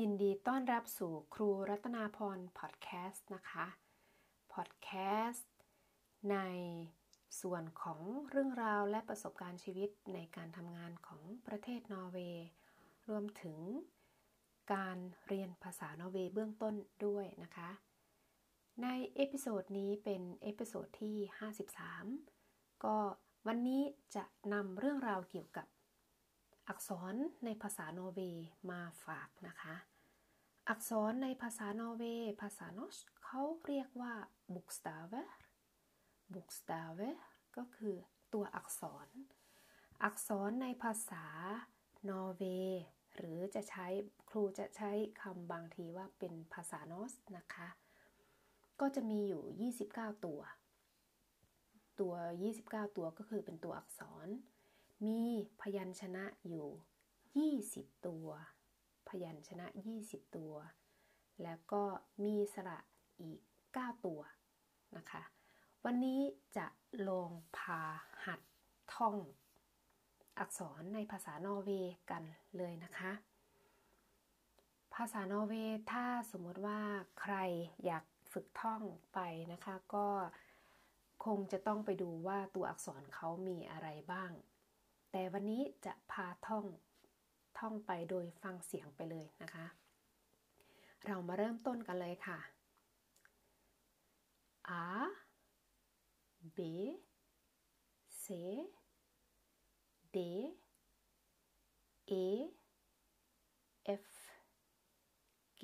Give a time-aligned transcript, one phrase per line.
[0.00, 3.66] ยินดีต้อนรับสู่ครูรัตนาพรพอดแคสต์นะคะ
[4.52, 4.90] พอดแค
[5.28, 5.54] สต์
[6.30, 6.36] ใน
[7.40, 12.46] ส่วนของเรื่องราวและประสบการณ์ชีวิตในการทำงานของประเทศนอร์เวย์
[13.08, 13.58] รวมถึง
[14.74, 16.74] การเรียนภาษานอร์เวย์เบื้องต้น
[17.06, 17.70] ด้วยนะคะ
[18.82, 21.16] ใน episode นี้เป็น episode ที่
[22.00, 22.96] 53 ก็
[23.46, 23.82] วันนี้
[24.14, 25.66] จะนำเรื่องราวเกี่ยวกับ
[26.68, 29.74] อักษรในภาษาโนเวย์มาฝากนะคะ
[30.68, 34.14] อักษรในภาษาโนเวย์ภาษานอสเขาเรียกว่า
[34.54, 35.28] bokstaver
[36.34, 37.14] bokstaver
[37.56, 37.94] ก็คือ
[38.32, 39.08] ตัวอักษร
[40.04, 41.26] อักษรในภาษา
[42.08, 42.82] นอร์เวย์
[43.16, 43.86] หรือจะใช้
[44.30, 44.90] ครูจะใช้
[45.22, 47.68] คำบางทีว่าเป็นภาษานอสนะคะ
[48.80, 50.40] ก็จะมีอยู่ 29 ตัว
[52.00, 52.14] ตัว
[52.54, 54.28] 29 ตัวก็คือเป็นตัวอักษร
[55.04, 55.20] มี
[55.60, 56.68] พยัญชนะอยู่
[57.90, 58.28] 20 ตัว
[59.08, 59.66] พยัญชนะ
[60.00, 60.54] 20 ตัว
[61.42, 61.82] แล้วก็
[62.24, 62.78] มีสระ
[63.20, 63.40] อีก
[63.72, 64.20] 9 ตัว
[64.96, 65.22] นะคะ
[65.84, 66.20] วันนี้
[66.56, 66.66] จะ
[67.08, 67.82] ลองพา
[68.26, 68.40] หัด
[68.94, 69.16] ท่อง
[70.38, 72.22] อักษรในภาษานอร์เวย์กัน
[72.56, 73.12] เลยนะคะ
[74.94, 76.80] ภาษานอร์เวย์ถ้าสมมติว่า
[77.20, 77.36] ใคร
[77.84, 78.82] อยากฝึกท่อง
[79.14, 79.18] ไป
[79.52, 80.08] นะคะก็
[81.24, 84.30] คงจะต้องไปดูว่าตัวอักษรเขามีอะไรบ้าง
[85.16, 86.64] แต่วันนี้จะพาท่อง
[87.58, 89.66] ท่องไปโดยฟังเสียงไปเลยนะคะ
[91.06, 92.38] เรามาเริ่มต้นกันเลยค่ะ
[94.70, 94.72] A
[96.56, 96.58] B
[98.22, 98.26] C
[100.14, 100.18] D
[102.24, 102.26] E
[104.04, 104.08] F
[105.60, 105.62] G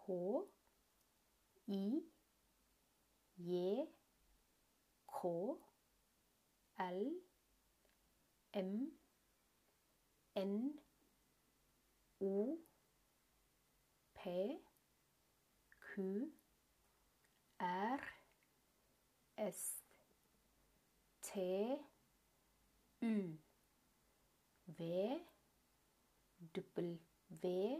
[0.00, 0.06] H
[1.82, 1.86] I
[3.48, 3.50] J
[5.14, 5.18] K
[6.98, 7.25] L
[8.56, 8.88] M
[10.34, 10.70] N
[12.22, 12.56] O
[14.14, 14.56] P
[15.94, 16.28] Q
[17.60, 17.98] R
[19.36, 19.82] S
[21.22, 21.76] T
[23.02, 23.38] U
[24.78, 25.18] V
[26.54, 27.78] W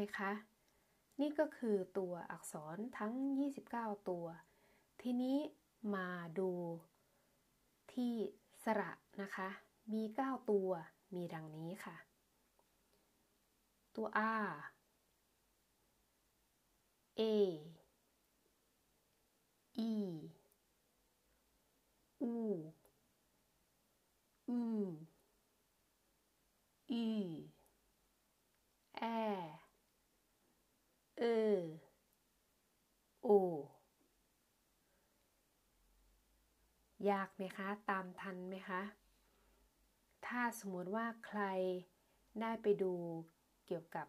[0.00, 0.32] ไหมคะ
[1.20, 3.12] นี่ก็คือตัวอักษรทั้ง
[3.60, 4.26] 29 ตัว
[5.02, 5.38] ทีนี้
[5.94, 6.50] มาดู
[7.92, 8.14] ที่
[8.64, 9.48] สระนะคะ
[9.92, 10.70] มี 9 ตัว
[11.14, 11.96] มีดังนี้ค่ะ
[13.96, 14.06] ตัว
[14.46, 14.52] R
[17.20, 17.22] A
[19.90, 19.94] E
[22.20, 22.42] U
[24.48, 24.66] U
[26.88, 27.02] Y
[28.98, 29.04] แอ
[31.22, 31.60] เออ
[33.19, 38.82] โอยากไหมคะ ตามทันไหมคะ
[40.26, 41.42] ถ้าสมมติว่าใคร
[42.40, 42.92] ได้ไปดู
[43.66, 44.06] เกี่ยวกับ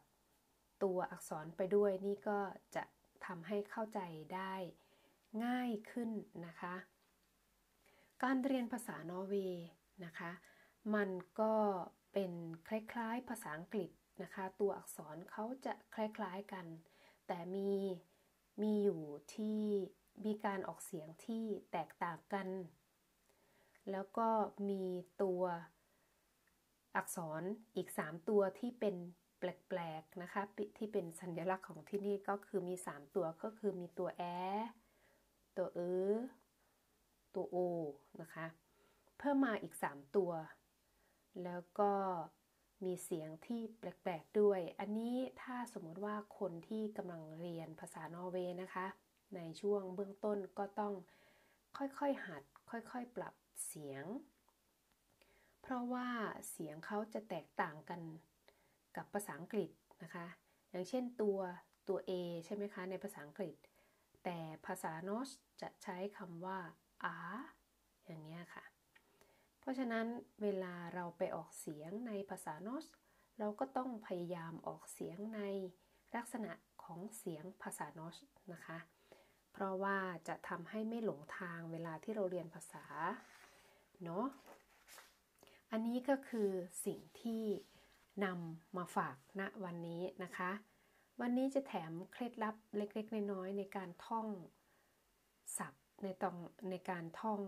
[0.84, 2.40] ตัวอักษรไปด้วยนี่ก็
[2.76, 2.84] จะ
[3.26, 4.00] ทำให้เข้าใจ
[4.36, 4.54] ได้
[5.46, 6.10] ง่ายขึ้น
[6.46, 6.76] นะคะ
[8.24, 9.68] การเรียนภาษานอร์เวย์
[10.06, 10.32] นะคะ
[10.96, 11.10] มัน
[11.42, 11.56] ก็
[12.14, 12.32] เป็น
[12.68, 13.90] คล้ายๆภาษาอังกฤษ
[14.24, 16.66] นะคะ ตัวอักษรเขาจะคล้ายๆกัน
[17.28, 17.72] แต่มี
[18.62, 19.02] มีอยู่
[19.36, 19.60] ที่
[20.26, 22.48] มีการออกเสียงที่แตกต่างกัน
[23.92, 24.28] แล้วก็
[24.70, 24.84] มี
[25.24, 25.44] ตัว
[26.96, 27.44] อักษร
[27.76, 28.96] อีก 3 ตัวที่เป็น
[29.40, 30.42] แปลกๆนะคะ
[30.78, 34.24] ที่เป็นสัญลักษณ์ของที่นี่ก็คือมี 3 ตัวก็คือมีตัวแอ
[35.58, 35.80] ตัวเอ
[36.12, 36.16] อ
[37.36, 37.58] ตัวโอ
[38.22, 38.46] นะคะ
[39.18, 40.32] เพิ่มมาอีก 3 ตัว
[41.44, 41.92] แล้วก็
[42.86, 48.88] มีเสียงที่แปลกๆด้วย อันนี้ถ้าสมมติว่าคนที่กำลังเรียนภาษานอร์เวย์นะคะ
[49.36, 50.94] ในช่วงเบื้องต้นก็ต้อง
[51.78, 53.34] ค่อยๆหัด ค่อยๆปรับ
[53.68, 54.06] เสียง
[55.62, 56.08] เพราะว่า
[56.50, 58.02] เสียงเขาจะแตกต่างกัน
[58.98, 59.70] กับภาษาอังกฤษ
[60.04, 60.26] นะคะ
[60.70, 61.40] อย่างเช่นตัว
[61.88, 62.12] ตัว A
[62.46, 63.56] ใช่ไหมคะ ในภาษาอังกฤษ
[64.24, 65.30] แต่ภาษานอส
[65.62, 66.60] จะใช้คำว่า
[67.14, 67.16] a
[68.06, 68.64] อย่างนี้ยค่ะ
[69.62, 70.08] เพราะฉะนั้น
[70.42, 72.86] เวลาเราไปออกเสียงในภาษานอส
[73.40, 75.42] เราก็ต้องพยายามออกเสียงใน
[76.16, 76.52] ลักษณะ
[76.84, 78.18] ของเสียงภาษานอส
[78.54, 78.78] นะคะ
[79.54, 79.98] เพราะว่า
[80.28, 82.86] จะทำให้ไม่หลงทางเวลาที่เราเรียนภาษา
[84.04, 84.26] เนาะ
[85.72, 86.50] อันนี้ก็คือ
[86.86, 87.44] สิ่งที่
[88.26, 90.52] นำมาฝากณวันนี้นะคะ
[91.22, 94.28] วันนี้จะแถมเคล็ดลับเล็กๆ น้อยๆในการท่อง
[95.58, 96.38] ศัพท์ในตอง
[96.70, 97.40] ในการท่อง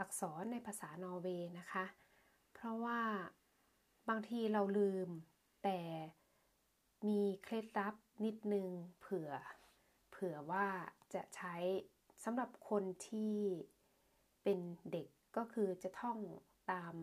[0.00, 1.84] อักษรในภาษานอร์เวย์นะคะ
[2.52, 3.00] เพราะว่า
[4.08, 5.08] บางทีเราลืม
[5.64, 5.80] แต่
[7.08, 7.94] มีเคล็ดลับ
[8.24, 8.66] นิดนึง
[9.00, 9.30] เผื่อ
[10.10, 10.66] เผื่อว่า
[11.14, 11.56] จะใช้
[12.24, 13.36] สำหรับคนที่
[14.44, 14.60] เป็น
[14.92, 16.18] เด็กก็คือจะท่อง
[16.70, 16.94] ตาม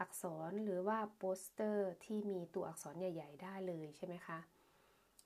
[0.00, 4.38] อักษรหรือว่าโปสเตอร์ที่มีตัวอักษรใหญ่ ๆ ได้เลยใช่ไหมคะ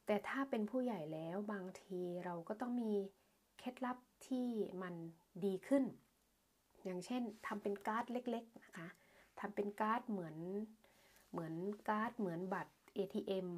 [0.06, 2.92] แต่ถ้าเป็นผู้ใหญ่แล้วบางทีเราก็ต้องมี
[3.58, 3.98] เคล็ดลับ
[4.28, 4.48] ที่
[4.82, 4.94] มัน
[5.44, 5.84] ดีขึ้น
[6.86, 8.88] อย่างเช่นทำเป็นการ์ดเล็กๆนะคะ
[9.40, 10.36] ทำเป็นการ์ดเหมือน
[11.30, 11.54] เหมือน
[11.88, 13.48] การ์ดเหมือนบัตร ATM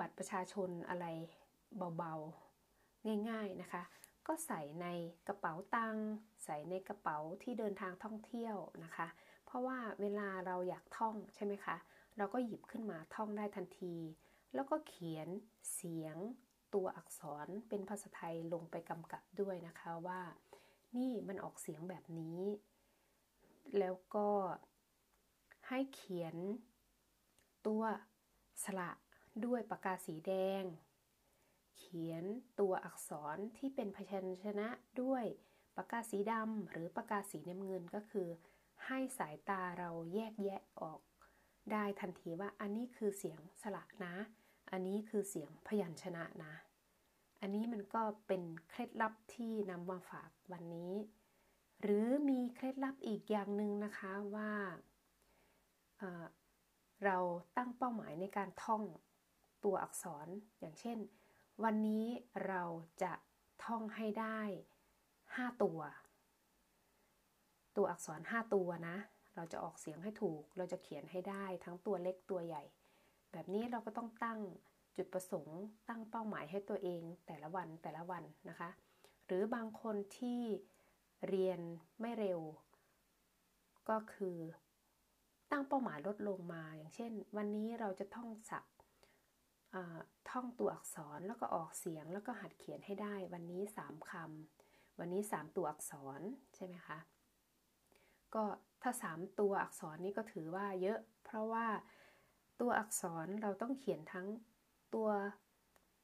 [0.00, 1.06] บัตรประชาชนอะไร
[1.96, 3.82] เบาๆ ง่ายๆนะคะ
[4.26, 4.86] ก็ใส่ใน
[5.28, 6.06] กระเป๋าตังค์
[6.44, 9.06] ใส่ในกระเป๋าที่เดินทางท่องเที่ยวนะคะ
[9.46, 11.76] เพราะว่าเวลาเราอยากท่องใช่ไหมคะ
[12.16, 13.94] เราก็หยิบขึ้นมาท่องได้ทันที
[14.54, 15.28] แล้วก็เขียน
[15.74, 16.16] เสียง
[16.74, 20.20] ตัวอักษรเป็นภาษาไทยลงไปกำกับด้วยนะคะว่า
[20.96, 22.40] นี่มันออกเสียงแบบนี้
[23.78, 24.30] แล้วก็
[25.68, 26.36] ให้เขียน
[27.66, 27.82] ตัว
[28.64, 28.90] สระ
[29.44, 30.62] ด้วยปากกาสีแดง
[31.78, 32.24] เขียน
[32.60, 34.68] ตัวอักษรที่เป็นพยัญชนะ
[35.02, 35.24] ด้วย
[35.76, 38.28] ปากกาสีดำหรือปากกาสีน้ำเงินก็คือ
[38.86, 41.00] ให้สายตาเราแยกแยะออก
[41.72, 44.14] ได้ทันทีว่าอันนี้คือเสียงสระนะ
[44.70, 46.54] อันนี้คือเสียงพยัญชนะนะ
[47.40, 50.92] อันนี้มันก็เป็นเคล็ดลับที่นำมาฝากวันนี้
[51.82, 54.52] หรือมีเคล็ดลับอีกอย่างหนึ่งนะคะว่า
[57.04, 57.18] เรา
[57.56, 58.82] ตั้งเป้าหมายในการท่อง
[59.64, 60.26] ตัวอักษร
[60.60, 60.98] อย่างเช่น
[61.64, 62.04] วันนี้
[62.46, 62.62] เรา
[63.02, 63.12] จะ
[63.64, 64.40] ท่องให้ได้
[65.00, 65.80] 5 ตัว
[67.76, 68.96] ตัวอักษร 5 ตัวนะ
[69.36, 72.62] เราจะออกเสียงให้ถูก เราจะเขียนให้ได้ทั้งตัวเล็กตัวใหญ่
[73.32, 74.40] แบบนี้เราก็ต้องตั้ง
[74.96, 78.70] จุดประสงค์ ตั้งเป้าหมายให้ตัวเองแต่ละวันแต่ละวันนะคะ
[79.26, 80.40] หรือบางคนที่
[81.28, 81.60] เรียน
[82.00, 82.40] ไม่เร็ว
[83.88, 84.38] ก็คือ
[85.50, 88.74] ตั้งเป้าหมายลดลงมา อย่างเช่น วันนี้เราจะท่องศัพท์
[90.30, 96.20] ท่องตัวอักษรแล้วก็ออกเสียงแล้วก็หัดเขียนให้ได้ วันนี้ 3คำวันนี้ 3 ตัวอักษร
[96.54, 96.98] ใช่ไหมคะ
[98.34, 98.44] ก็
[98.82, 101.66] ถ้า 3 ตัวอักษรนี้ก็ถือว่าเยอะ เพราะว่า
[102.60, 104.26] ตัวอักษรเราต้องเขียนทั้ง
[104.94, 105.08] ตัว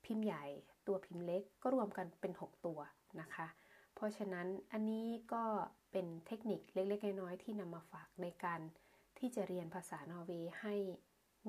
[0.05, 0.45] พิมพ์ใหญ่
[0.87, 2.79] ตัวพิมพ์เล็กก็รวมกันเป็น 6 ตัว
[3.21, 3.47] นะคะ
[4.03, 5.45] เพราะฉะนั้นอันนี้ก็
[5.93, 8.61] เป็นเทคนิคเล็กๆน้อยๆที่นำมาฝากในการ
[9.19, 10.75] ที่จะเรียนภาษานอร์เวย์ให้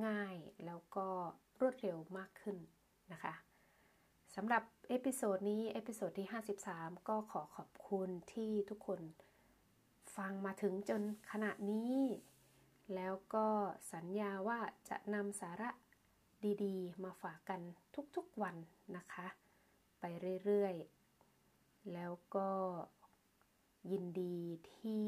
[0.05, 0.35] ง่าย
[0.65, 1.07] แล้วก็
[1.59, 2.57] รวดเร็วมากขึ้น
[3.11, 3.33] นะคะ
[4.35, 6.27] สำหรับ episode นี้ episode ที่
[6.67, 9.01] 53 ก็ขอขอบคุณที่ทุกคน
[10.17, 11.01] ฟังมาถึงจน
[11.31, 11.99] ขณะนี้
[12.95, 13.47] แล้วก็
[13.93, 14.59] สัญญาว่า
[14.89, 15.69] จะนำสาระ
[16.63, 17.61] ดีๆ มาฝากกัน
[18.15, 18.55] ทุกๆวัน
[18.97, 19.27] นะคะ
[19.99, 20.05] ไป
[20.45, 21.02] เรื่อยๆ
[21.93, 22.49] แล้วก็
[23.91, 24.37] ยินดี
[24.73, 25.07] ที่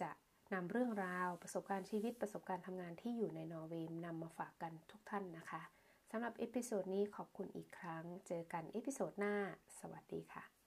[0.00, 0.10] จะ
[0.52, 5.62] นำเรื่องราวประสบการณ์ชีวิตประสบการณ์ทำงานที่อยู่ในนอร์เวย์นำมาฝากกันทุกท่านนะคะ
[6.10, 9.34] สำหรับ episode นี้ขอบคุณอีกครั้ง เจอกัน episode หน้า
[9.80, 10.59] สวัสดีค่ะ